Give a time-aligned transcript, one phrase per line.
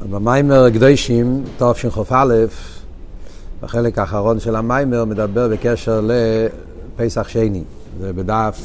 [0.00, 2.24] במיימר קדושים, תשכ"א,
[3.62, 6.08] בחלק האחרון של המיימר, מדבר בקשר
[6.96, 7.62] לפסח שני.
[8.00, 8.60] זה בדף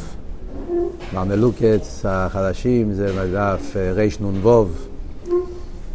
[1.13, 4.67] במלוקץ החדשים, זה בדף רנ"ו,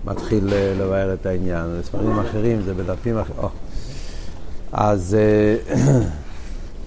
[0.04, 0.44] מתחיל
[0.80, 1.64] לבאר את העניין.
[1.80, 3.38] בספרים אחרים זה בדפים אחרים.
[3.42, 3.48] Oh.
[4.72, 5.16] אז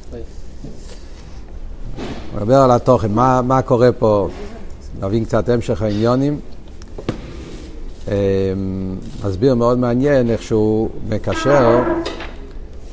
[2.35, 4.29] נדבר על התוכן, מה, מה קורה פה,
[4.99, 6.39] נבין קצת המשך העניונים.
[8.09, 8.13] אמ,
[9.25, 11.79] מסביר מאוד מעניין איך שהוא מקשר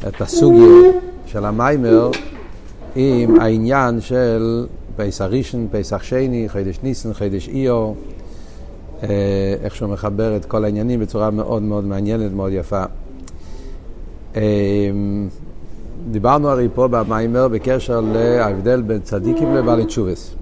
[0.09, 0.91] את הסוגיה
[1.27, 2.11] של המיימר
[2.97, 4.67] עם העניין של
[4.97, 7.93] פסח ראשון, פסח שני, חידש ניסן, חידש איו,
[9.03, 9.09] אה,
[9.63, 12.83] איך שהוא מחבר את כל העניינים בצורה מאוד מאוד מעניינת, מאוד יפה.
[14.37, 14.41] אמ,
[16.11, 20.35] דיברנו הרי פה במיימר בקשר להבדל בין צדיקים לבעלי תשובס.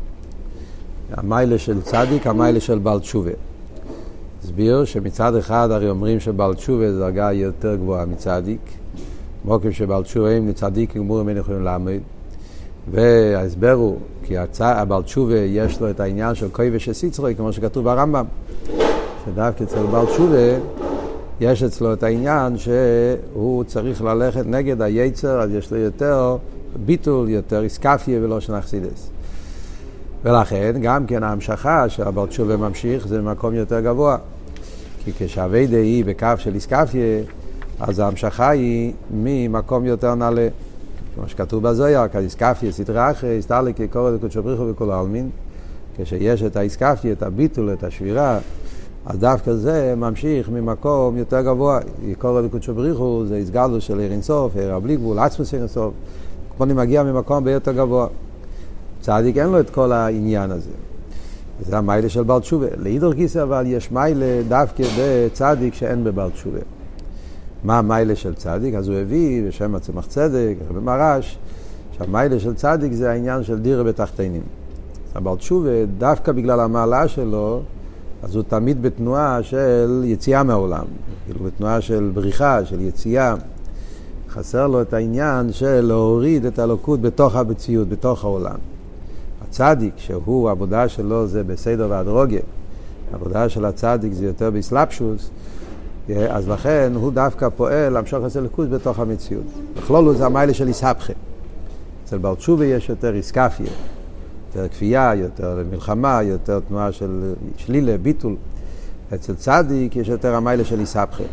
[1.12, 3.30] המיילה של צדיק, המיילה של בעל תשובה.
[4.44, 8.60] הסביר שמצד אחד הרי אומרים שבעל תשובה זו דרגה יותר גבוהה מצדיק,
[9.44, 12.00] מוקים שבעל תשובה הם לצדיק גמורים אין יכולים לעמוד,
[12.90, 17.84] וההסבר הוא כי הצע, הבעל תשובה יש לו את העניין של כוי ושסיצרוי, כמו שכתוב
[17.84, 18.24] ברמב"ם,
[19.24, 20.58] שדווקא אצל בעל תשובה
[21.40, 26.36] יש אצלו את העניין שהוא צריך ללכת נגד היצר, אז יש לו יותר
[26.86, 29.10] ביטול, יותר איסקפיה ולא שנחסידס.
[30.24, 34.16] ולכן גם כן ההמשכה שהבעל תשובה ממשיך זה במקום יותר גבוה.
[35.04, 37.22] כי כשהאביידה היא בקו של איסקפיה,
[37.80, 40.48] אז ההמשכה היא ממקום יותר נעלה.
[41.14, 45.30] כמו שכתוב בזויר, כאיסקפיה סדרה אחרי, הסתרלי כקורא לקודשו בריחו וכל העלמין.
[45.98, 48.38] כשיש את האיסקפיה, את הביטול, את השבירה,
[49.06, 51.80] אז דווקא זה ממשיך ממקום יותר גבוה.
[52.18, 55.94] קורא לקודשו בריחו זה הסגלו של עיר אינסוף, עיר הבלי גבול, עצמוס עיר אינסוף.
[56.58, 58.06] פה אני מגיע ממקום ביותר גבוה.
[59.00, 60.70] צדיק אין לו את כל העניין הזה.
[61.60, 62.66] זה המיילה של בעל תשובה.
[62.76, 66.58] לאידור גיסא אבל יש מיילה דווקא בצדיק שאין בבעל תשובה.
[67.64, 68.74] מה המיילה של צדיק?
[68.74, 71.38] אז הוא הביא בשם הצמח צדק, במרש,
[71.98, 74.42] שהמיילה של צדיק זה העניין של דירה בתחתינים.
[75.14, 77.62] הבעל תשובה, דווקא בגלל המעלה שלו,
[78.22, 80.84] אז הוא תמיד בתנועה של יציאה מהעולם,
[81.26, 83.34] כאילו בתנועה של בריחה, של יציאה.
[84.30, 88.56] חסר לו את העניין של להוריד את האלוקות בתוך המציאות, בתוך העולם.
[89.48, 92.40] הצדיק, שהוא, העבודה שלו זה בסדר והדרוגיה,
[93.12, 95.30] העבודה של הצדיק זה יותר באסלאפשוס,
[96.28, 99.44] אז לכן הוא דווקא פועל להמשוך את הליכוז בתוך המציאות.
[99.76, 101.12] בכלול זה המיילה של איסהפכה.
[102.04, 102.34] אצל בר
[102.64, 103.66] יש יותר איסקפיה,
[104.46, 108.36] יותר כפייה, יותר מלחמה, יותר תנועה של שלילה, ביטול.
[109.14, 111.24] אצל צדיק יש יותר המיילה של איסהפכה.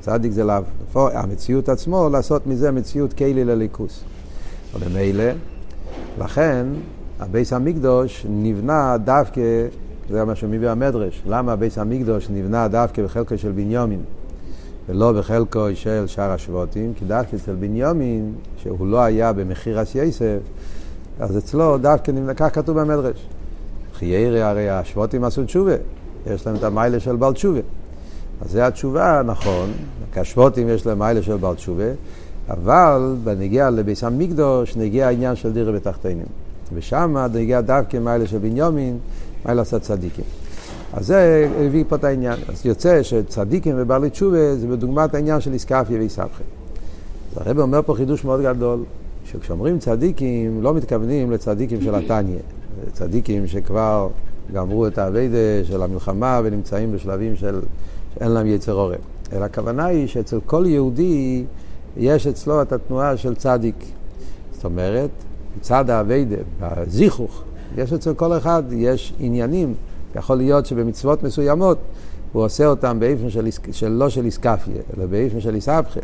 [0.00, 4.04] צדיק זה להפוך, המציאות עצמו, לעשות מזה מציאות כלי לליכוס.
[4.74, 5.24] וממילא,
[6.18, 6.66] לכן
[7.20, 9.40] הביס המקדוש נבנה דווקא,
[10.10, 14.00] זה מה שמביא המדרש, למה הביס המקדוש נבנה דווקא בחלקו של בנימין
[14.88, 16.92] ולא בחלקו של שאר השבטים?
[16.94, 20.38] כי דווקא אצל בנימין, שהוא לא היה במחיר אס יסף,
[21.20, 23.26] אז אצלו דווקא נבנה, כך כתוב במדרש.
[23.94, 25.74] חיירי הרי השבטים עשו תשובה,
[26.26, 27.60] יש להם את המיילה של בעל תשובה.
[28.40, 29.70] אז זו התשובה, נכון,
[30.12, 31.90] כי השבטים יש להם מיילה של בעל תשובה,
[32.48, 36.26] אבל בנגיע לביס המקדוש נגיע העניין של דירה בתחתינים.
[36.74, 38.98] ושם הגיע דווקא מיילה של בנימין,
[39.44, 40.24] מיילה עשה צדיקים.
[40.92, 42.38] אז זה הביא פה את העניין.
[42.48, 46.42] אז יוצא שצדיקים ובעלי תשובה זה בדוגמת העניין של איסקפיה ואיסבכה.
[47.32, 48.84] אז הרב אומר פה חידוש מאוד גדול,
[49.24, 52.38] שכשאומרים צדיקים, לא מתכוונים לצדיקים של התניא,
[52.92, 54.08] צדיקים שכבר
[54.52, 57.60] גמרו את האביידה של המלחמה ונמצאים בשלבים של
[58.14, 58.98] שאין להם יצר עורם.
[59.32, 61.44] אלא הכוונה היא שאצל כל יהודי
[61.96, 63.84] יש אצלו את התנועה של צדיק.
[64.52, 65.10] זאת אומרת,
[65.58, 67.42] מצד האביידה, בזיכוך,
[67.76, 69.74] יש אצל כל אחד, יש עניינים,
[70.16, 71.78] יכול להיות שבמצוות מסוימות
[72.32, 76.00] הוא עושה אותם באיפן של, של לא של איסקפיה, אלא באיפן של איסבכה.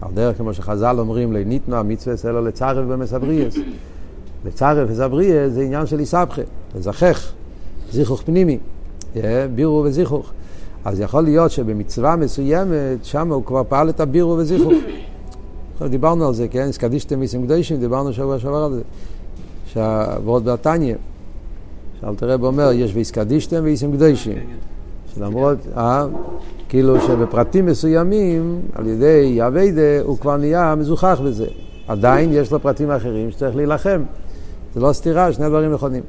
[0.00, 3.54] על דרך כמו שחז"ל אומרים, לניתנו המצווה אלא לצרף במסבריאס.
[4.44, 6.42] לצרף ומסבריאס זה עניין של איסבכה,
[6.76, 7.32] לזכך,
[7.92, 8.58] זיכוך פנימי,
[9.54, 10.32] בירו וזיכוך.
[10.84, 14.72] אז יכול להיות שבמצווה מסוימת, שם הוא כבר פעל את הבירו וזיכוך.
[15.82, 16.66] דיברנו על זה, כן?
[16.68, 18.82] הסקדישתם מיסים קדושים, דיברנו שבוע שעבר על זה.
[19.66, 20.94] שעבוד בתניא,
[22.00, 24.38] שאלתר רב אומר, יש והסקדישתם ואיסים קדושים.
[25.14, 26.06] שלמרות, אה,
[26.68, 31.46] כאילו שבפרטים מסוימים, על ידי אביידה, הוא כבר נהיה מזוכח בזה.
[31.88, 34.02] עדיין יש לו פרטים אחרים שצריך להילחם.
[34.74, 36.02] זה לא סתירה, שני דברים נכונים.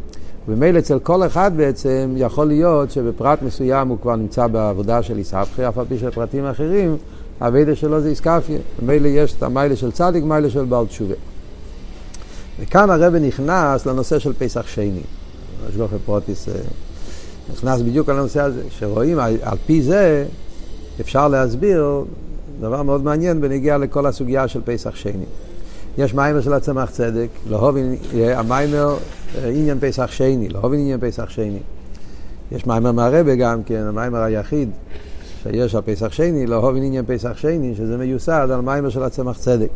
[0.47, 5.67] ומילא אצל כל אחד בעצם יכול להיות שבפרט מסוים הוא כבר נמצא בעבודה של איסהפכי,
[5.67, 6.97] אף על פי של פרטים אחרים,
[7.39, 8.59] הווידה שלו זה איסקפיה.
[8.79, 11.15] ומילא יש את המיילה של צדיק, מיילה של בעל תשובה.
[12.59, 15.01] וכאן הרב נכנס לנושא של פסח שני.
[15.69, 16.49] השגוחה פרוטיס,
[17.53, 20.25] נכנס בדיוק על הנושא הזה, שרואים על, פי זה
[21.01, 22.03] אפשר להסביר
[22.59, 25.25] דבר מאוד מעניין בנוגע לכל הסוגיה של פסח שני.
[25.97, 28.97] יש מיימר של הצמח צדק, להובין, המיימר
[29.43, 31.59] עניין פסח שני, להובין עניין פסח שני.
[32.51, 34.69] יש מיימר מהרבי גם כן, המיימר היחיד
[35.51, 39.69] שיש על פסח שני, להובין עניין פסח שני, שזה מיוסד על מיימר של הצמח צדק.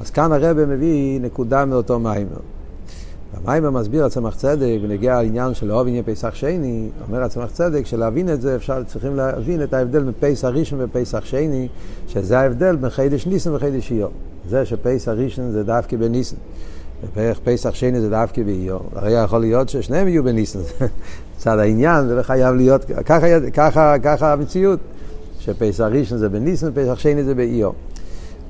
[0.00, 2.40] אז כאן הרבה מביא נקודה מאותו מיימר.
[3.34, 8.32] המיימר מסביר הצמח צדק בנגיע לעניין של לאהוב עניין פסח שני, אומר הצמח צדק שלהבין
[8.32, 11.68] את זה אפשר, צריכים להבין את ההבדל בין פסח ראשון ופסח שני,
[12.08, 14.10] שזה ההבדל בין חידש ניסן וחידש איור.
[14.48, 16.36] זה שפסח ראשון זה דווקא בניסן,
[17.14, 18.82] ופסח שני זה דווקא באיור.
[18.94, 20.60] הרי יכול להיות ששניהם יהיו בניסן,
[21.38, 24.80] צד העניין, זה חייב להיות, ככה, ככה, ככה המציאות,
[25.38, 27.74] שפסח ראשון זה בניסן ופסח שני זה באיור.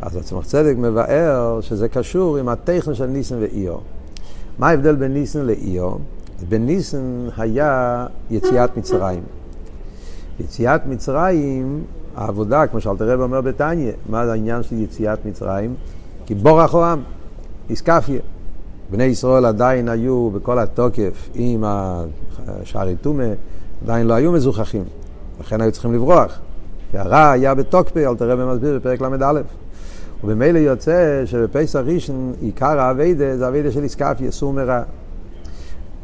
[0.00, 3.82] אז הצמח צדק מבאר שזה קשור עם הטכן של ניסן ואיור.
[4.58, 5.98] מה ההבדל בין ניסן לאיור?
[6.48, 9.22] בניסן היה יציאת מצרים.
[10.40, 11.84] יציאת מצרים,
[12.16, 15.74] העבודה, כמו שאלת הרב אומר בתניא, מה העניין של יציאת מצרים?
[16.26, 17.02] כי בורח העם,
[17.70, 18.20] איסקפיה.
[18.90, 23.28] בני ישראל עדיין היו בכל התוקף עם השערי טומא,
[23.84, 24.84] עדיין לא היו מזוכחים,
[25.40, 26.38] לכן היו צריכים לברוח.
[26.90, 29.40] כי הרע היה בתוקפי, אל תראה במסביר בפרק ל"א.
[30.24, 34.82] ובמילא יוצא שבפסח ראשון עיקר האביידה זה אביידה של איסקפיה, סור מרע.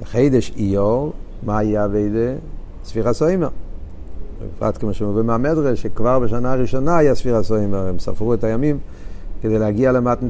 [0.02, 1.12] בחידש איור,
[1.42, 2.32] מה יהיה אביידה?
[2.84, 3.48] ספירה סוימר.
[4.56, 8.78] בפרט כמו שמובא מהמדרש, שכבר בשנה הראשונה היה ספירה סוימר, הם ספרו את הימים
[9.42, 10.28] כדי להגיע למתן.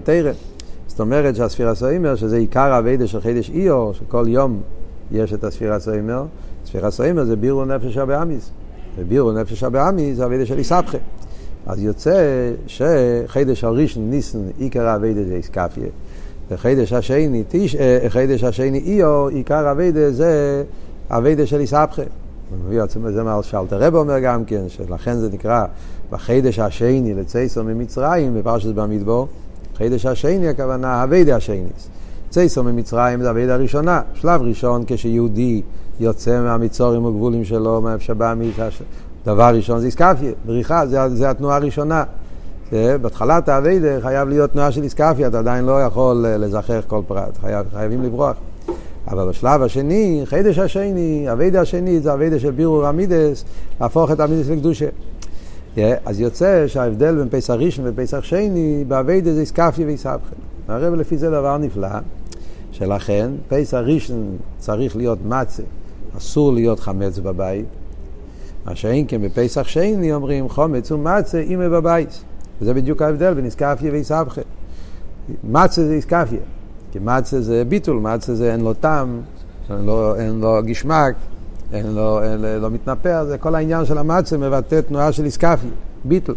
[0.97, 4.61] זאת אומרת שהספירה סוימר, שזה עיקר האביידה של חידש איור, שכל יום
[5.13, 6.25] יש את הספירה סוימר,
[6.67, 8.51] ספירה סוימר זה בירו נפש הבאמיס.
[8.99, 10.99] ובירו נפש הבאמיס זה אביידה של איסבכה.
[11.67, 15.89] אז יוצא שחידש הראשון ניסן עיקר אביידה זה איסקפיה.
[16.51, 20.65] וחידש השני, תיש, אה, חידש השני איו, עיקר אביידה זה
[21.11, 22.03] אביידה של איסבכה.
[22.67, 25.65] מביא עצמו זה מה שאלתר רב אומר גם כן, שלכן זה נקרא
[26.11, 29.29] בחידש השני לצייסו ממצרים, בפרשת במדבור,
[29.77, 31.65] חידש השני הכוונה אביידה השני.
[32.31, 35.63] צייסו ממצרים זה אביידה הראשונה, שלב ראשון כשיהודי
[36.01, 38.35] יוצא מהמצורים וגבולים שלו, מאיפה שבא
[39.27, 42.05] דבר ראשון זה איסקפיה, בריחה, זה, זה התנועה הראשונה.
[42.71, 47.01] זה, בהתחלת האביידה חייב להיות תנועה של איסקפיה, אתה עדיין לא יכול אה, לזכח כל
[47.07, 48.37] פרט, חייב, חייבים לברוח.
[49.09, 53.45] אבל בשלב השני, חידש השני, אביידה השני, זה אביידה של בירור אמידס,
[53.81, 54.87] להפוך את אמידס לקדושה.
[56.05, 60.37] אז יוצא שההבדל בין פסח ראשון ופסח שני, באביידה זה איסקפיה ואיסבכן.
[60.69, 61.89] הרב לפי זה דבר נפלא,
[62.73, 65.63] שלכן פסח ראשון צריך להיות מצה,
[66.19, 67.67] אסור להיות חמץ בבית.
[68.67, 72.23] מה שאין כן בפסח שני אומרים חומץ ומצה אימא בבית.
[72.61, 74.41] וזה בדיוק ההבדל בין איסקפיה ואיסבכה.
[75.45, 76.41] מצה זה איסקפיה,
[76.93, 79.21] כי מצה זה ביטול, מצה זה אין לו טעם,
[79.71, 81.15] אין לו, אין לו גשמק,
[81.73, 85.71] אין לו, אין לו לא מתנפח, זה כל העניין של המצה מבטא תנועה של איסקפיה,
[86.05, 86.35] ביטול.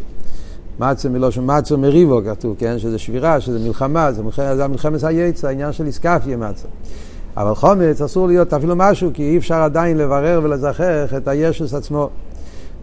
[0.80, 2.80] מצה מלושן מצה מריבו כתוב, כן?
[2.80, 6.68] שזה שבירה, שזה מלחמה, זה, מלחמת, זה מלחמת היצע, העניין של איסקפיה מצה.
[7.38, 12.10] אבל חומץ אסור להיות אפילו משהו, כי אי אפשר עדיין לברר ולזכח את הישוס עצמו.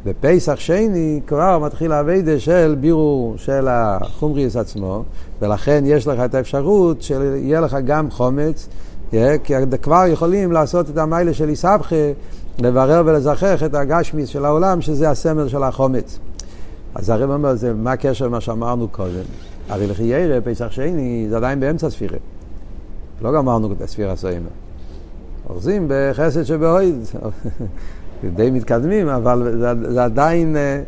[0.05, 5.05] בפסח שני כבר מתחיל האביידה של בירור של החומריס עצמו,
[5.43, 8.69] ולכן יש לך את האפשרות שיהיה לך גם חומץ,
[9.11, 12.13] כי כבר יכולים לעשות את המיילה של איסבכה,
[12.59, 16.19] לברר ולזכח את הגשמיס של העולם, שזה הסמל של החומץ.
[16.95, 19.25] אז הרב אומר, זה, מה הקשר למה שאמרנו קודם?
[19.69, 22.19] הרי לכי ירא, פסח שני, זה עדיין באמצע ספירה.
[23.23, 24.49] לא גמרנו את הספירה סוימה.
[25.51, 26.97] אוחזים בחסד שבאויד.
[28.37, 30.83] די מתקדמים, אבל זה, זה עדיין, אה,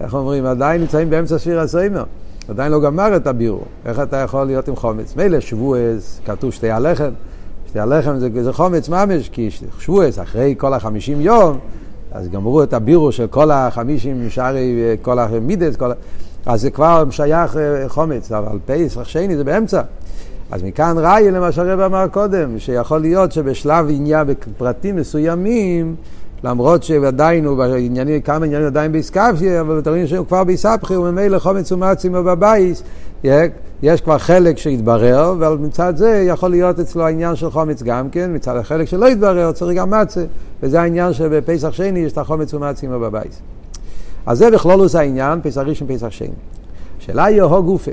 [0.00, 2.04] איך אומרים, עדיין נמצאים באמצע ספירה סוימר.
[2.48, 3.64] עדיין לא גמר את הבירור.
[3.86, 5.16] איך אתה יכול להיות עם חומץ?
[5.16, 7.10] מילא שבועס, כתוב שתי הלחם.
[7.68, 9.48] שתי הלחם זה, זה חומץ ממש, כי
[9.78, 11.58] שבועס, אחרי כל החמישים יום,
[12.12, 15.90] אז גמרו את הבירור של כל החמישים שערי, כל המידס, כל...
[16.46, 19.82] אז זה כבר שייך אה, חומץ, אבל פסח שני זה באמצע.
[20.50, 25.96] אז מכאן ראי למה שהרב אמר קודם, שיכול להיות שבשלב עניין, בפרטים מסוימים,
[26.44, 31.38] למרות שעדיין הוא בעניינים, כמה עניינים עדיין באיסקפיה, אבל אתם רואים שהוא כבר באיסבכי, וממילא
[31.38, 32.82] חומץ ומצים בבייס,
[33.82, 38.30] יש כבר חלק שהתברר, אבל מצד זה יכול להיות אצלו העניין של חומץ גם כן,
[38.34, 40.24] מצד החלק שלא התברר צריך גם מצה,
[40.62, 43.40] וזה העניין שבפסח שני יש את החומץ ומצים בבייס.
[44.26, 46.28] אז זה בכלולוס העניין, פסח ראשון, פסח שני.
[46.98, 47.90] השאלה היא הו גופה,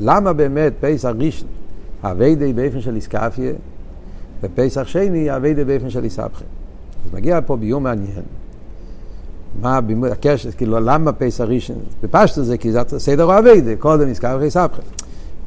[0.00, 1.48] למה באמת פסח ראשון,
[2.02, 3.52] אביידי באופן של איסקפיה,
[4.42, 6.44] ופסח שני אביידי באופן של איסבכי.
[7.06, 8.22] אז מגיע פה ביום מעניין.
[9.60, 9.80] מה
[10.12, 11.76] הקשר, כאילו, למה פסח ראשון?
[12.02, 14.82] בפשטו זה כי זה סדר אוהבי, זה קודם נזכר אחרי סבכה.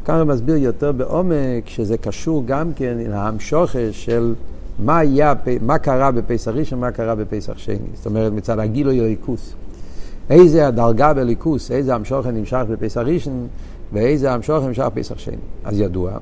[0.06, 4.36] כאן הוא מסביר יותר בעומק שזה קשור גם כן עם ההמשוכש של
[4.80, 7.78] מה, היה, מה קרה בפסח ראשון, מה קרה בפסח שני.
[7.94, 9.54] זאת אומרת, מצד הגילוי הליכוס.
[10.30, 13.48] איזה הדרגה בליכוס, איזה המשוכן נמשך בפסח ראשון,
[13.94, 15.38] ואיזה המשוכן נמשך בפסח שני.
[15.64, 16.18] אז ידוע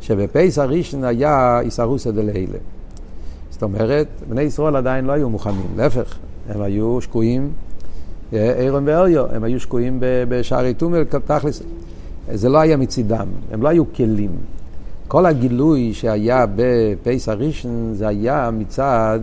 [0.00, 2.58] שבפסח ראשון היה איסרוסא דלילה.
[3.50, 6.16] זאת אומרת, בני ישראל עדיין לא היו מוכנים, להפך,
[6.48, 7.50] הם היו שקועים,
[8.32, 11.62] אירון ואריו, הם היו שקועים בשערי טומל, תכלס,
[12.32, 14.30] זה לא היה מצידם, הם לא היו כלים.
[15.08, 19.20] כל הגילוי שהיה בפייס הראשון זה היה מצד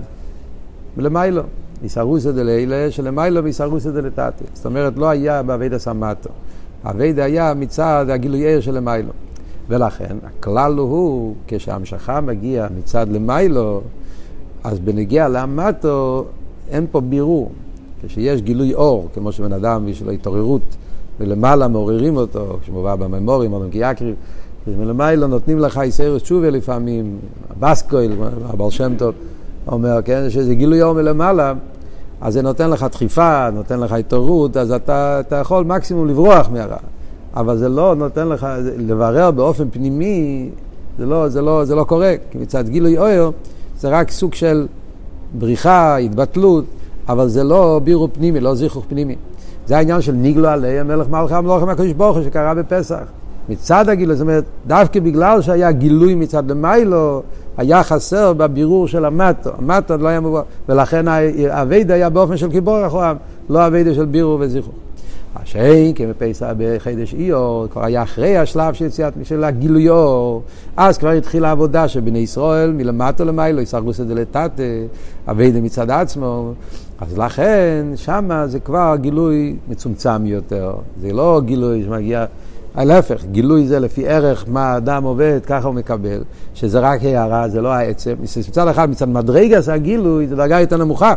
[0.97, 1.41] למיילו,
[1.83, 4.45] איסרוסא דלילה שלמיילו ואיסרוסא דלתתא.
[4.53, 6.29] זאת אומרת, לא היה באביידא סמטו.
[6.83, 9.11] האביידא היה מצד הגילוי של למיילו.
[9.67, 13.81] ולכן, הכלל הוא, כשהמשכה מגיע מצד למיילו,
[14.63, 16.25] אז בנגיע לאמטו
[16.69, 17.51] אין פה בירור.
[18.07, 20.61] כשיש גילוי אור, כמו שבן אדם יש לו התעוררות
[21.19, 24.15] ולמעלה מעוררים אותו, כשמובא בממורים, או במקייקרים,
[24.67, 27.17] מלמעלה נותנים לך איסרס תשובה לפעמים,
[27.49, 28.11] הבסקויל,
[28.43, 29.13] הבעל שם טוב,
[29.67, 31.53] אומר, כן, שזה גילוי אור מלמעלה,
[32.21, 36.77] אז זה נותן לך דחיפה, נותן לך התעוררות, אז אתה, אתה יכול מקסימום לברוח מהרע.
[37.35, 40.49] אבל זה לא נותן לך, לברר באופן פנימי,
[40.97, 43.33] זה לא, זה לא, זה לא קורה, כי מצד גילוי אור
[43.79, 44.67] זה רק סוג של
[45.33, 46.65] בריחה, התבטלות,
[47.09, 49.15] אבל זה לא בירו פנימי, לא זיכוך פנימי.
[49.67, 53.03] זה העניין של ניגלו עליהם מלך מלכה המלוכה מהקדוש ברוך הוא שקרה בפסח.
[53.49, 57.21] מצד הגילוי, זאת אומרת, דווקא בגלל שהיה גילוי מצד למיילו,
[57.57, 59.49] היה חסר בבירור של המטו.
[59.57, 63.15] המטו לא היה מובן, ולכן האביידה היה באופן של קיבור אחורם,
[63.49, 64.39] לא אביידה של בירור
[65.35, 65.55] וזיכרוך.
[65.55, 70.39] השאין כמפסח בחידש איור, כבר היה אחרי השלב של יציאת של הגילויו,
[70.77, 74.63] אז כבר התחילה העבודה של בני ישראל מלמטו למיילו, יסרגוס את זה לטאטה,
[75.27, 76.53] אביידה מצד עצמו,
[76.99, 82.25] אז לכן שמה זה כבר גילוי מצומצם יותר, זה לא גילוי שמגיע...
[82.77, 86.23] להפך, גילוי זה לפי ערך מה האדם עובד, ככה הוא מקבל,
[86.53, 88.13] שזה רק הערה, זה לא העצם.
[88.49, 91.13] מצד אחד, מצד מדרגה הגילוי, זה דרגה יותר נמוכה.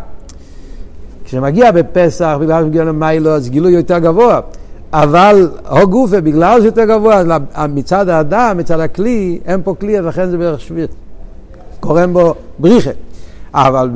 [1.28, 4.40] כשמגיע בפסח, בגלל שמגיע למיילו, אז גילוי יותר גבוה.
[4.92, 7.22] אבל הו גופה, בגלל שיותר גבוה,
[7.68, 10.86] מצד האדם, מצד הכלי, אין פה כלי, ולכן זה בערך שביר.
[11.80, 12.90] קוראים בו בריחה.
[13.54, 13.90] אבל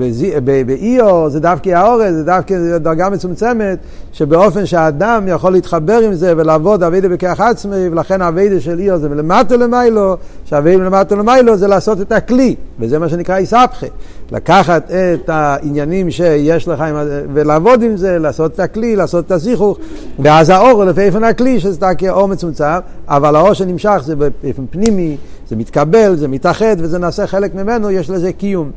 [0.67, 3.79] באיו זה דווקא האורז, זה דווקא דרגה מצומצמת,
[4.13, 9.09] שבאופן שהאדם יכול להתחבר עם זה ולעבוד אבידה בכך עצמי, ולכן האבידה של איו זה
[9.09, 13.87] מלמטה למיילו, שהאבידה מלמטה למיילו זה לעשות את הכלי, וזה מה שנקרא איסבכה.
[14.33, 16.85] לקחת את העניינים שיש לך
[17.35, 19.79] ולעבוד עם זה, לעשות את הכלי, לעשות את הזיכוך,
[20.19, 25.17] ואז האור לפי איפן הכלי, שזה דווקא אור מצומצם, אבל האור שנמשך זה באופן פנימי,
[25.49, 28.71] זה מתקבל, זה מתאחד, וזה נעשה חלק ממנו, יש לזה קיום.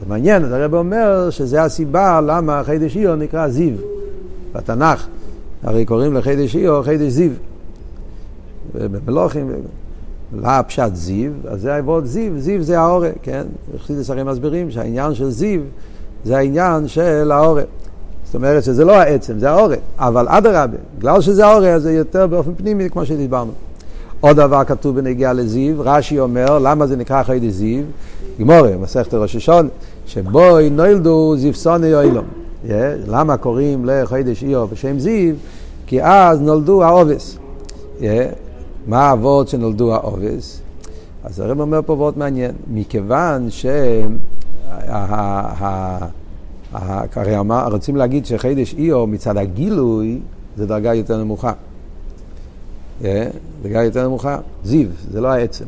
[0.00, 3.74] זה מעניין, אז הרב אומר שזה הסיבה למה חידש איו נקרא זיו
[4.52, 5.06] בתנ"ך.
[5.62, 7.30] הרי קוראים לחידש איו חידש זיו.
[8.74, 9.52] במלוכים,
[10.34, 13.42] לא פשט זיו, אז זה העבוד זיו, זיו זה האורה, כן?
[13.78, 15.60] חסידס הרי מסבירים שהעניין של זיו
[16.24, 17.62] זה העניין של האורה.
[18.24, 19.76] זאת אומרת שזה לא העצם, זה האורה.
[19.98, 23.52] אבל אדרבה, בגלל שזה האורה, זה יותר באופן פנימי, כמו שדיברנו.
[24.20, 27.82] עוד דבר כתוב בנגיעה לזיו, רש"י אומר, למה זה נקרא חידש זיו?
[28.40, 29.68] גמורה, מסכת ראש השון,
[30.06, 32.24] שבו נולדו זיפסוני אוילום.
[33.06, 35.34] למה קוראים לחיידש איוב בשם זיו?
[35.86, 37.38] כי אז נולדו העובס.
[38.86, 40.62] מה האבות שנולדו העובס?
[41.24, 43.66] אז הרב אומר פה מאוד מעניין, מכיוון ש...
[46.72, 47.36] הרי
[47.72, 50.20] רוצים להגיד שחידש איוב מצד הגילוי
[50.56, 51.52] זה דרגה יותר נמוכה.
[53.00, 53.04] Yeah,
[53.62, 54.38] דרגה יותר נמוכה.
[54.64, 55.64] זיו, זה לא העצם.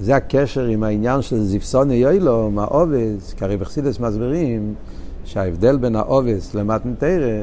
[0.00, 4.74] זה הקשר עם העניין של זיפסוני יוילו, העובס, כי הרי בחסידס מסבירים
[5.24, 7.42] שההבדל בין העובס למתנתרא,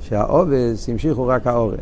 [0.00, 1.76] שהעובס המשיכו רק האורה.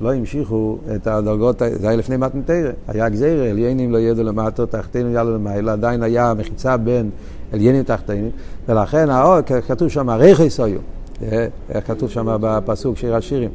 [0.00, 5.10] לא המשיכו את הדרגות, זה היה לפני מתנתרא, היה גזירה, עליינים לא ידעו למטו, תחתינו
[5.10, 7.10] יאללה למעלה, עדיין היה מחיצה בין
[7.52, 8.28] עליינים תחתינו,
[8.68, 10.78] ולכן האור, כתוב שם רכס היו,
[11.22, 13.50] אה, איך כתוב שם בפסוק שיר השירים,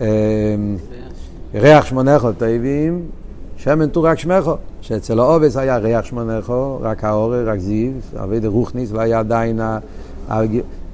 [0.00, 0.06] אה,
[1.54, 3.02] ריח שמונכו טובים,
[3.56, 4.54] שמן טור רק שמכו.
[4.80, 9.60] שאצל העובס היה ריח שמונכו, רק האורר, רק זיו, אבי רוחניס, לא היה עדיין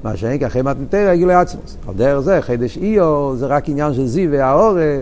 [0.04, 1.76] מה שאין אחרי מתנתרא גילוי עצמוס.
[1.88, 5.00] על דרך זה, חידש איו, זה רק עניין של זיו והאורר,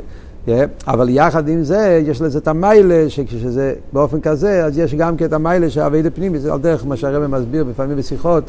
[0.87, 5.25] אבל יחד עם זה, יש לזה את המיילה, שכשזה באופן כזה, אז יש גם כן
[5.25, 8.45] את המיילה של אבי פנימי, זה על דרך מה שהרבא מסביר לפעמים בשיחות,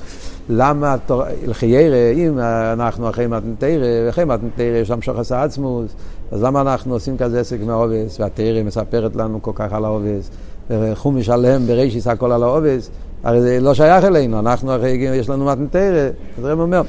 [0.50, 0.96] למה
[1.48, 2.40] לחיירא, אם
[2.74, 5.92] אנחנו אחרי מתנתרא, ואחרי מתנתרא יש שם שוחס עצמוס,
[6.32, 10.30] אז למה אנחנו עושים כזה עסק מהעובס, והתרא מספרת לנו כל כך על העובס,
[10.70, 12.90] וחומש שלם ברישיס הכל על העובס,
[13.24, 16.82] הרי זה לא שייך אלינו, אנחנו אחרי, יש לנו מתנתרא, אז הרב אומר,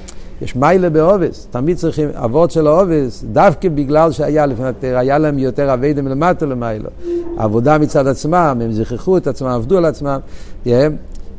[0.42, 5.38] יש מיילה בעובס, תמיד צריכים, אבות של העובס, דווקא בגלל שהיה לפני התרא, היה להם
[5.38, 6.90] יותר אביידם למטה למיילו.
[7.36, 10.18] עבודה מצד עצמם, הם זכחו את עצמם, עבדו על עצמם,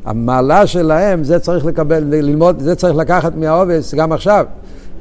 [0.05, 4.45] המעלה שלהם, זה צריך לקבל, ללמוד, זה צריך לקחת מהעובס גם עכשיו.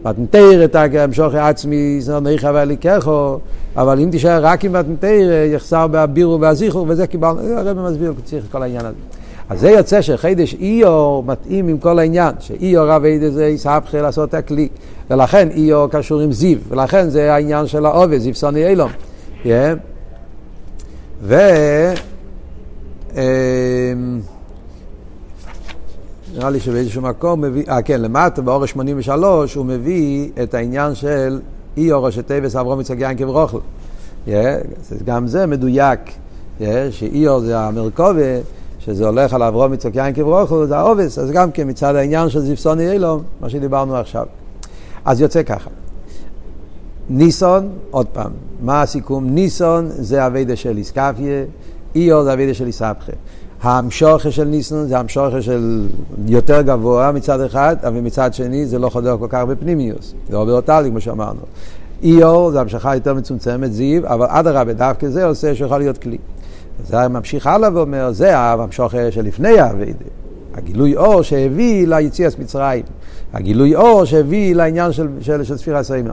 [0.04, 3.38] מתנתר את המשוך עצמי, זנריך ואליקחו,
[3.76, 8.52] אבל אם תישאר רק עם מתנתר, יחסר באביר ובזיכור, וזה קיבלנו, הרב מסביר צריך את
[8.52, 9.19] כל העניין הזה.
[9.50, 14.34] אז זה יוצא שחידש איור מתאים עם כל העניין, שאיור רב עדה זה יסהפכה לעשות
[14.34, 14.68] הכלי,
[15.10, 18.90] ולכן איור קשור עם זיו, ולכן זה העניין של העובד, זיו סוני אילום.
[19.44, 19.48] Yeah.
[21.22, 21.34] ו...
[23.16, 23.20] אמ,
[26.34, 31.40] נראה לי שבאיזשהו מקום מביא, אה כן, למטה, באור 83, הוא מביא את העניין של
[31.76, 33.58] אי אור ראשי טייבס אברום יצחק יין כברוכל.
[35.04, 36.00] גם זה מדויק,
[36.60, 38.38] yeah, שאי אור זה המרכובה,
[38.84, 42.40] שזה הולך על אברום יצחק יין כברוכל, זה העובס, אז גם כן מצד העניין של
[42.40, 44.26] זיפסוני אילום, מה שדיברנו עכשיו.
[45.04, 45.70] אז יוצא ככה.
[47.10, 48.30] ניסון, עוד פעם,
[48.62, 49.30] מה הסיכום?
[49.30, 51.44] ניסון זה אביידה של איסקפיה,
[51.94, 53.12] איור זה אביידה של איסבכה.
[53.62, 55.88] המשוכה של ניסון זה המשוכה של
[56.26, 60.44] יותר גבוה מצד אחד, אבל מצד שני זה לא חודר כל כך בפנימיוס, זה לא
[60.44, 61.40] באותלי כמו שאמרנו.
[62.02, 66.18] איור זה המשכה יותר מצומצמת, זיו, אבל אדרבה, דווקא זה עושה שיכול להיות כלי.
[66.86, 70.04] זה ממשיך הלאה ואומר, זה המשוכה שלפני האביידה.
[70.54, 72.82] הגילוי אור שהביא ליציאס מצרים.
[73.32, 76.10] הגילוי אור שהביא לעניין של, של, של ספירה סיימה.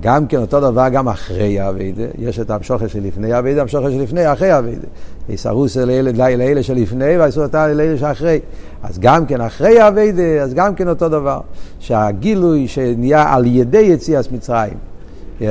[0.00, 4.50] גם כן אותו דבר גם אחרי האביידה, יש את המשוכר שלפני האביידה, המשוכר שלפני אחרי
[4.50, 4.86] האביידה.
[5.28, 8.40] יסרוס לאלה שלפני אותה לאלה שאחרי.
[8.82, 11.40] אז גם כן אחרי האביידה, אז גם כן אותו דבר.
[11.78, 14.74] שהגילוי שנהיה על ידי יציאת מצרים,
[15.40, 15.44] yeah,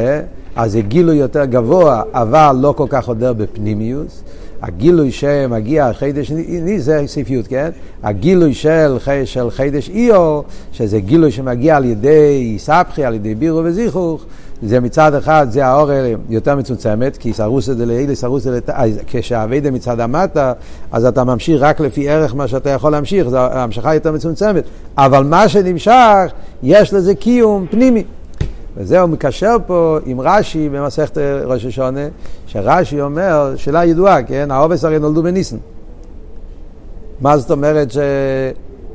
[0.55, 4.23] אז זה גילוי יותר גבוה, אבל לא כל כך עודר בפנימיוס.
[4.61, 7.69] הגילוי שמגיע חידש ני זה סעיפיות, כן?
[8.03, 14.25] הגילוי של, של חידש איו, שזה גילוי שמגיע על ידי סבכי, על ידי בירו וזיכוך,
[14.63, 15.89] זה מצד אחד, זה האור
[16.29, 18.59] יותר מצומצמת, כי סרוס את זה לאלה, סרוס את זה
[19.07, 20.53] כשהאביידה מצד המטה,
[20.91, 24.63] אז אתה ממשיך רק לפי ערך מה שאתה יכול להמשיך, זו המשכה יותר מצומצמת.
[24.97, 26.31] אבל מה שנמשך,
[26.63, 28.03] יש לזה קיום פנימי.
[28.77, 32.07] וזה הוא מקשר פה עם רש"י במסכת ראש השונה,
[32.47, 34.51] שרש"י אומר, שאלה ידועה, כן?
[34.51, 35.57] העובס הרי נולדו בניסן.
[37.21, 37.87] מה זאת אומרת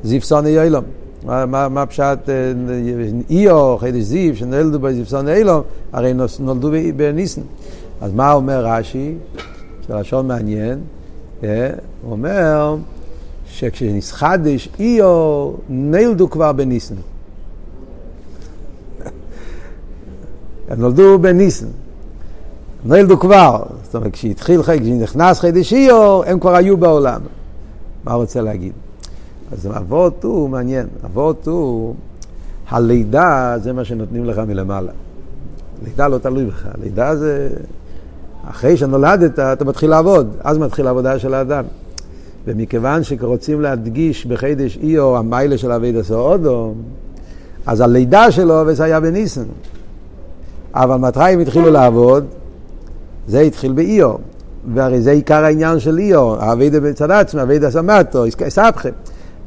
[0.05, 0.85] שזיפסוני יוילום?
[1.25, 2.53] מה, מה, מה פשט אה,
[3.31, 7.41] איו, חידש זיו, שנולדו בזיפסוני אילום, הרי נולדו בניסן.
[8.01, 9.15] אז מה אומר רש"י?
[9.89, 10.79] זה לשון מעניין.
[11.45, 11.71] אה?
[12.03, 12.77] הוא אומר
[13.47, 16.95] שכשנסחדש איו, נולדו כבר בניסן.
[20.79, 21.67] נולדו בניסן.
[22.85, 27.21] נולדו כבר, זאת אומרת, כשהתחיל, כשנכנס חידש איור, הם כבר היו בעולם.
[28.05, 28.73] מה רוצה להגיד?
[29.53, 31.95] אז אבות הוא מעניין, אבות הוא,
[32.69, 34.93] הלידה זה מה שנותנים לך מלמעלה.
[35.85, 37.49] לידה לא תלוי בך, לידה זה,
[38.51, 41.65] אחרי שנולדת אתה מתחיל לעבוד, אז מתחיל העבודה של האדם.
[42.47, 46.75] ומכיוון שרוצים להדגיש בחידש איור המיילה של אבי דסו אודו,
[47.67, 49.45] אז הלידה שלו וזה היה בניסן.
[50.75, 52.25] אבל מתי הם התחילו לעבוד?
[53.29, 54.15] זה התחיל באיו.
[54.75, 58.91] והרי זה עיקר העניין של איו, אבידה בצד עצמי, אבידה סמטו, סבכם.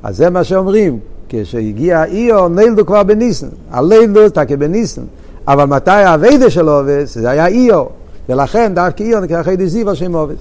[0.03, 3.47] אז זה מה שאומרים, כשהגיע איו, נלדו כבר בניסן.
[3.71, 5.01] הלילדו תקה בניסן.
[5.47, 7.17] אבל מתי האבידה של עובס?
[7.17, 7.86] זה היה איו.
[8.29, 10.38] ולכן דווקא איו נקרא חידי זיו על שם עובס.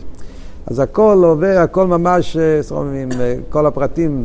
[0.67, 4.25] אז הכל עובר, הכל ממש, זאת אומרת, כל הפרטים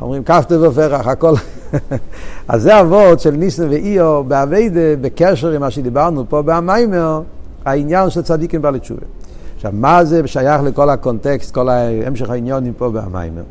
[0.00, 1.34] אומרים כפתו ופרח, הכל.
[2.48, 7.22] אז זה אבות של ניסן ואיו באביידה, בקשר עם מה שדיברנו פה במיימר,
[7.64, 9.00] העניין של צדיקים בעלי תשובה.
[9.56, 13.42] עכשיו, מה זה שייך לכל הקונטקסט, כל המשך העניונים פה במיימר?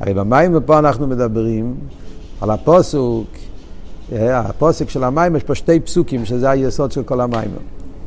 [0.00, 1.74] הרי במיימר פה אנחנו מדברים
[2.40, 3.26] על הפוסוק,
[4.12, 7.58] אה, הפוסק של המים, יש פה שתי פסוקים שזה היסוד של כל המיימר.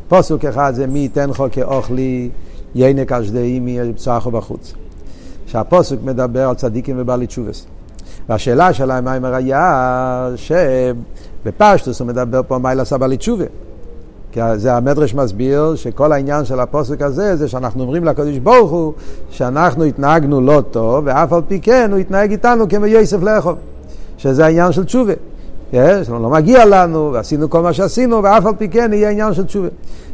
[0.07, 2.29] פוסוק אחד זה מי ייתן לך כאוכלי
[2.75, 4.73] ינק אשדאי מי יצחו בחוץ.
[5.51, 7.65] שהפוסק מדבר על צדיקים ובעלי תשובס.
[8.29, 13.45] והשאלה של המיימר היה שבפשטוס הוא מדבר פה לעשה בעלי תשובה.
[14.31, 18.93] כי זה המדרש מסביר שכל העניין של הפוסק הזה זה שאנחנו אומרים לקדוש ברוך הוא
[19.29, 23.55] שאנחנו התנהגנו לא טוב ואף על פי כן הוא התנהג איתנו כמו יוסף לאכול
[24.17, 25.13] שזה העניין של תשובה.
[25.73, 29.45] יש, לא מגיע לנו ועשינו כל מה שעשינו ואף על פי כן יהיה עניין של
[29.45, 29.67] תשובה.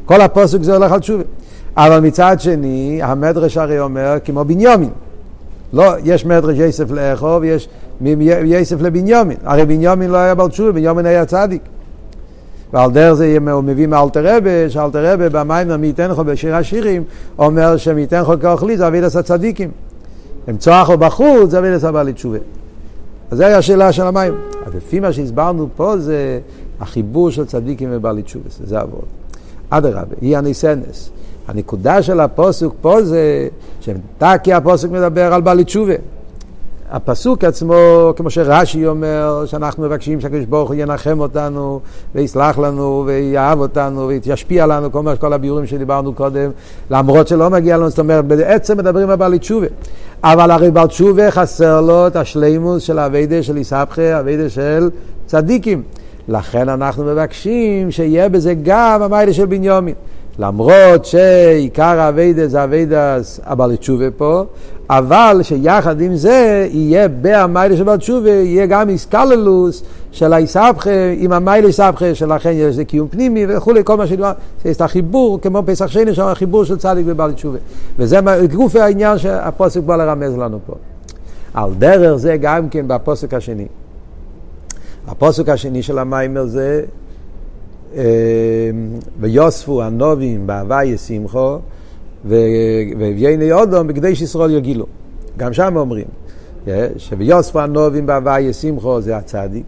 [0.05, 1.23] כל הפוסק זה הולך על תשובה.
[1.77, 4.89] אבל מצד שני המדרש הרי אומר כמו בניומין
[5.73, 7.69] לא, יש מדרש יסף לאכוב, יש
[8.45, 9.37] יסף לבניומין.
[9.43, 11.61] הרי בניומין לא היה בעל תשובה, בניומין היה צדיק.
[12.73, 17.03] ועל דרך זה הוא מביא מאלתר רבה, שאלתר רבה במים מי ייתן לך בשיר השירים,
[17.39, 19.71] אומר שמי ייתן לך כאוכלי זה אביד עשה צדיקים.
[20.47, 22.37] הם צועחו בחוץ, זה אביד עשה בעלי תשובה.
[23.31, 24.33] אז זו הייתה השאלה של המים.
[24.65, 26.39] אז לפי מה שהסברנו פה זה
[26.79, 29.05] החיבור של צדיקים ובעלי תשובה, זה עבוד.
[29.69, 31.09] אדרבה, היא הניסנס.
[31.47, 33.47] הנקודה של הפוסוק פה זה
[33.81, 35.93] שתקי הפוסק מדבר על בעלי תשובה.
[36.91, 37.75] הפסוק עצמו,
[38.15, 41.79] כמו שרש"י אומר, שאנחנו מבקשים שהקדוש ברוך הוא ינחם אותנו,
[42.15, 46.51] ויסלח לנו, ויאהב אותנו, וישפיע לנו, כל, כל הביאורים שדיברנו קודם,
[46.91, 49.67] למרות שלא מגיע לנו, זאת אומרת, בעצם מדברים על בעלי תשובה.
[50.23, 54.89] אבל הרי בעל תשובה חסר לו את השלימוס של אביידה של איסבכה, אביידה של
[55.25, 55.83] צדיקים.
[56.27, 59.95] לכן אנחנו מבקשים שיהיה בזה גם המיילה של בניומין.
[60.39, 64.43] למרות שעיקר האביידה זה אביידס הבעל תשובה פה,
[64.89, 71.31] אבל שיחד עם זה יהיה בהמיילה של בעל תשובה, יהיה גם איסקללוס של האיסבכה עם
[71.31, 74.31] המיילה איסבכה, שלכן יש איזה קיום פנימי וכולי, כל מה שדיבר,
[74.63, 77.57] שיש את החיבור, כמו פסח שני, שם החיבור של צדיק ובעל תשובה.
[77.99, 78.19] וזה
[78.53, 80.75] גוף העניין שהפוסק בא לרמז לנו פה.
[81.53, 83.67] על דרך זה גם כן בפוסק השני.
[85.07, 86.83] הפוסק השני של המיימר זה
[89.19, 91.57] ויוספו הנובים בהווי שמחו
[92.25, 94.85] ויהני אודום בקדש ישראל יגילו.
[95.37, 96.05] גם שם אומרים
[96.97, 99.65] שביוספו הנובים בהווי שמחו זה הצדיק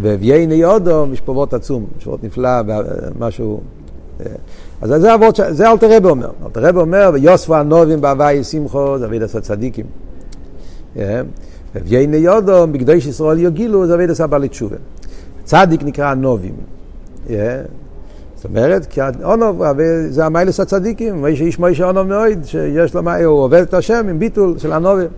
[0.00, 2.50] ויהני אודום וורט עצום, וורט נפלא,
[3.18, 3.60] משהו...
[4.82, 6.30] אז זה הוורד, זה אלתר אומר.
[6.44, 9.86] אלתר אומר, ויוספו הנובים בהווי שמחו זה אבידס הצדיקים.
[11.74, 14.76] ויהני אודום בקדש ישראל יגילו זה אבידס הבעלי תשובה.
[15.44, 16.54] צדיק נקרא הנובים.
[18.36, 19.62] זאת אומרת, כי אונוב,
[20.08, 24.18] זה המיילס הצדיקים, מי שאיש מוישה אונוב מאוד, שיש לו, הוא עובד את השם עם
[24.18, 25.08] ביטול של הנובים.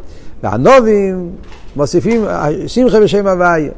[0.43, 1.31] והנובים
[1.77, 2.25] מוסיפים
[2.67, 3.71] שמחה בשם הוויה.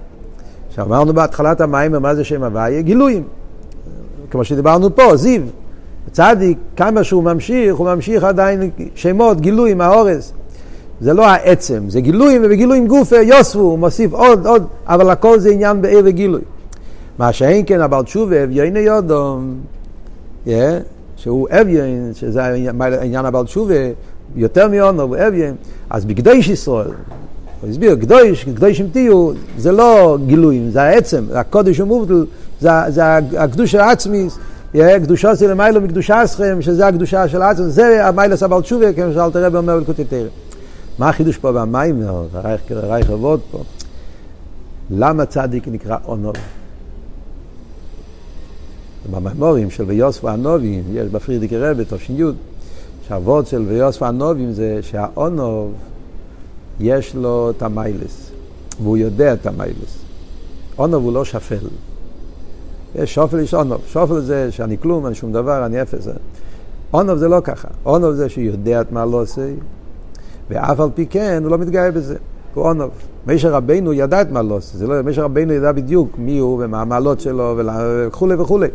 [0.69, 2.81] עכשיו אמרנו בהתחלת המים, מה זה שם הוויה?
[2.83, 3.23] גילויים.
[4.31, 5.43] כמו שדיברנו פה, זיו.
[6.13, 10.33] צדיק, כמה שהוא ממשיך, הוא ממשיך עדיין שמות, גילויים, האורס.
[11.01, 15.51] זה לא העצם, זה גילויים, ובגילויים גופה יוספו, הוא מוסיף עוד, עוד, אבל הכל זה
[15.51, 16.41] עניין בעיר וגילוי.
[17.19, 19.55] מה שאין כן הבעל תשובה אביין יודום,
[21.17, 23.75] שהוא אביין, שזה העניין הבעל תשובה,
[24.37, 25.55] יותר מאונו הוא אביין,
[25.91, 26.91] אז בקדוש ישראל,
[27.61, 32.25] הוא הסביר, קדוש, קדוש אם תהיו, זה לא גילויים, זה העצם, הקודש ומובדל,
[32.61, 34.29] זה, זה הקדוש העצמי,
[35.03, 39.37] קדושו זה למיילו מקדושה אסכם, שזה הקדושה של העצמי, זה המיילס הבעל תשובה, כמו שאלת
[39.37, 40.29] הרב אומר בלקוטי תרא.
[40.99, 42.27] מה החידוש פה במיימר,
[42.73, 43.63] רייך אבות פה?
[44.91, 46.35] למה צדיק נקרא אונוב?
[49.11, 52.23] בממורים של ויוספו הנובים, יש בפרידיקי רבי, תש"י,
[53.09, 55.73] שהוורד של ויוספו הנובים זה שהאונוב
[56.81, 58.31] יש לו את המיילס,
[58.83, 59.99] והוא יודע את המיילס.
[60.79, 61.67] אונוב הוא לא שפל.
[62.95, 63.81] יש שופל, יש אונוב.
[63.87, 66.09] שופל זה שאני כלום, אני שום דבר, אני אפס.
[66.95, 67.69] אונוב זה לא ככה.
[67.87, 69.53] אונוב זה שהוא יודע את מה לא עושה,
[70.51, 72.17] ואף על פי כן הוא לא מתגאה בזה.
[72.55, 72.91] הוא אונוב.
[73.27, 74.79] משה רבינו ידע את מה לא עושה.
[74.79, 78.69] זה לא, משה רבינו ידע בדיוק מי הוא ומה המעלות שלו וכולי וכולי.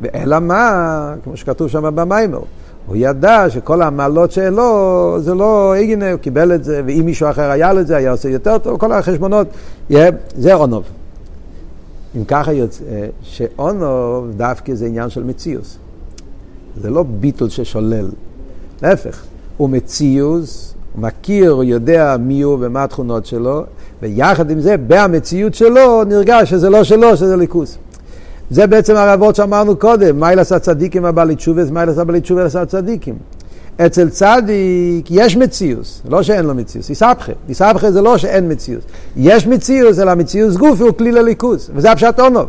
[0.00, 2.40] ואלא מה, כמו שכתוב שם במיימר,
[2.86, 7.50] הוא ידע שכל המעלות שלו זה לא הגינה, הוא קיבל את זה, ואם מישהו אחר
[7.50, 9.46] היה לו את זה, היה עושה יותר טוב, כל החשבונות,
[10.36, 10.84] זה אונוב.
[12.16, 12.84] אם ככה יוצא,
[13.22, 15.78] שאונוב דווקא זה עניין של מציאוס.
[16.80, 18.08] זה לא ביטול ששולל,
[18.82, 19.22] להפך,
[19.56, 23.64] הוא מציאוס, הוא מכיר, הוא יודע מי הוא ומה התכונות שלו,
[24.02, 27.78] ויחד עם זה, במציאות שלו, נרגש שזה לא שלו, שזה ליכוס.
[28.50, 33.14] זה בעצם הרבות שאמרנו קודם, מיילס הצדיקים הבעלי תשובס, מיילס הבעלי תשובס הצדיקים.
[33.86, 37.32] אצל צדיק יש מציאוס, לא שאין לו מציאוס, איסבכה.
[37.48, 38.84] איסבכה זה לא שאין מציאוס.
[39.16, 42.46] יש מציאוס, אלא מציאוס גוף הוא כלי לליכוס, וזה הפשט אונוב.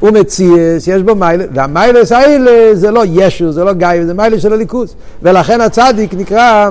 [0.00, 4.42] הוא מציאס, יש בו מיילס, והמיילס האלה זה לא ישו, זה לא גיא, זה מיילס
[4.42, 4.94] של הליכוס.
[5.22, 6.70] ולכן הצדיק נקרא,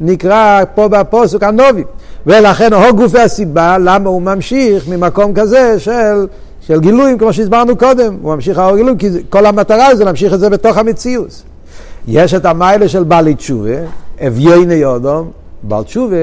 [0.00, 1.84] נקרא פה בפוסק הנובי.
[2.26, 6.26] ולכן הוא גופי הסיבה למה הוא ממשיך ממקום כזה של
[6.66, 10.40] של גילויים, כמו שהסברנו קודם, הוא ממשיך האור גילויים, כי כל המטרה זה להמשיך את
[10.40, 11.42] זה בתוך המציאות.
[12.08, 13.76] יש את המיילה של בעלי תשובה,
[14.26, 15.30] אבייני יודום,
[15.62, 16.16] בעל תשובה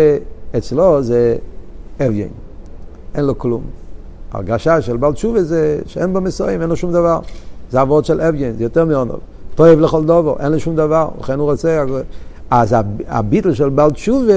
[0.57, 1.35] אצלו זה
[2.01, 2.27] אביין,
[3.15, 3.61] אין לו כלום.
[4.31, 7.19] הרגשה של בעל תשובה זה שאין בו מסורים, אין לו שום דבר.
[7.71, 9.19] זה עבוד של אביין, זה יותר מעונוב.
[9.55, 11.85] טוב לכל דובו, אין לו שום דבר, לכן הוא רוצה...
[12.51, 12.75] אז
[13.07, 14.33] הביטל של בעל תשובה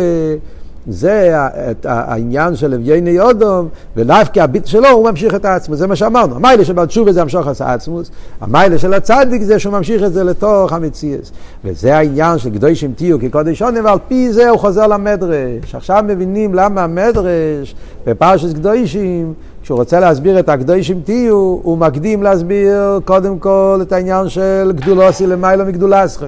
[0.88, 1.38] זה
[1.84, 6.36] העניין של אבייני אודום, ודווקא הביט שלו הוא ממשיך את העצמוס, זה מה שאמרנו.
[6.36, 10.24] המיילה של בתשובה זה המשוך את העצמוס, המיילה של הצדיק זה שהוא ממשיך את זה
[10.24, 11.32] לתוך המציאס.
[11.64, 15.74] וזה העניין של קדושים תהיו כקודש עונם, ועל פי זה הוא חוזר למדרש.
[15.74, 17.74] עכשיו מבינים למה המדרש
[18.06, 24.28] בפרשת קדושים, כשהוא רוצה להסביר את הקדושים תהיו, הוא מקדים להסביר קודם כל את העניין
[24.28, 26.26] של גדולוסי למעלה מגדולסכם.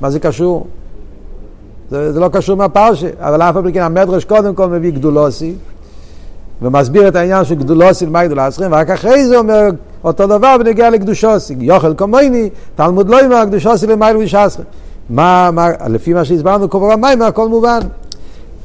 [0.00, 0.66] מה זה קשור?
[1.90, 5.54] זה, זה לא קשור מהפרשה, אבל אף פעם כן המדרש קודם כל מביא גדולוסי,
[6.62, 9.68] ומסביר את העניין של גדולוסי למה גדולה עשרים, ורק אחרי זה אומר
[10.04, 11.56] אותו דבר בנגיע לקדושוסי.
[11.60, 14.62] יוכל כמוני, תלמוד לא יאמר קדושוסי למעלה ושסכם.
[15.10, 17.80] מה, מה, לפי מה שהסברנו, כל המים, הכל מובן.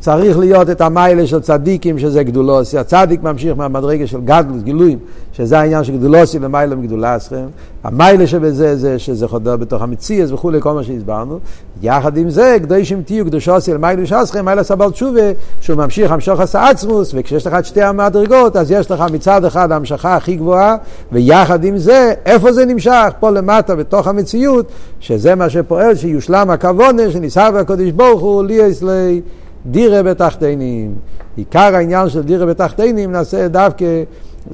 [0.06, 2.78] צריך להיות את המיילה של צדיקים, שזה גדולוסי.
[2.78, 4.98] הצדיק ממשיך מהמדרגה של גדלוס, גילויים,
[5.34, 7.46] שזה העניין של גדולוסי למיילה מגדולסכם.
[7.84, 11.40] המיילה שבזה זה שזה חודר בתוך המציאס וכולי, כל מה שהסברנו.
[11.82, 16.70] יחד עם זה, קדושים תהיו קדושוסי למיילה ושסכם, מיילה סבל תשובה, שהוא ממשיך המשוך עשה
[16.70, 20.76] עצמוס, וכשיש לך את שתי המדרגות, אז יש לך מצד אחד ההמשכה הכי גבוהה,
[21.12, 23.10] ויחד עם זה, איפה זה נמשך?
[23.20, 24.66] פה למטה, בתוך המציאות,
[25.00, 28.44] שזה מה שפועל, שיושלם הכוונה, שניסה הקודש ברוך הוא.
[29.66, 30.96] דירה בתחתינים.
[31.36, 34.04] עיקר העניין של דירה בתחתינים נעשה דווקא,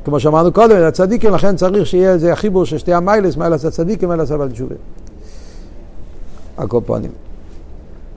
[0.05, 4.31] כמו שאמרנו קודם, הצדיקים, לכן צריך שיהיה איזה החיבור של שתי המיילס, מיילס הצדיקים, מיילס
[4.31, 4.49] אבל.
[6.57, 7.11] הקופונים.